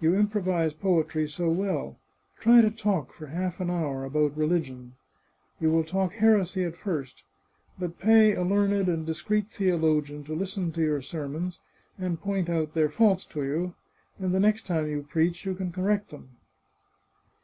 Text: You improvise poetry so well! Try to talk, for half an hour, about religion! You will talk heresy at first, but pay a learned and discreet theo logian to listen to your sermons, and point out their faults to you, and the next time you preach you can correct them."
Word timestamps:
You 0.00 0.16
improvise 0.16 0.72
poetry 0.72 1.28
so 1.28 1.48
well! 1.48 1.96
Try 2.40 2.60
to 2.60 2.72
talk, 2.72 3.12
for 3.12 3.28
half 3.28 3.60
an 3.60 3.70
hour, 3.70 4.02
about 4.04 4.36
religion! 4.36 4.94
You 5.60 5.70
will 5.70 5.84
talk 5.84 6.14
heresy 6.14 6.64
at 6.64 6.74
first, 6.74 7.22
but 7.78 8.00
pay 8.00 8.34
a 8.34 8.42
learned 8.42 8.88
and 8.88 9.06
discreet 9.06 9.48
theo 9.48 9.78
logian 9.78 10.24
to 10.26 10.34
listen 10.34 10.72
to 10.72 10.82
your 10.82 11.02
sermons, 11.02 11.60
and 12.00 12.20
point 12.20 12.50
out 12.50 12.74
their 12.74 12.88
faults 12.88 13.24
to 13.26 13.44
you, 13.44 13.74
and 14.18 14.34
the 14.34 14.40
next 14.40 14.66
time 14.66 14.88
you 14.88 15.04
preach 15.04 15.44
you 15.46 15.54
can 15.54 15.70
correct 15.70 16.10
them." 16.10 16.30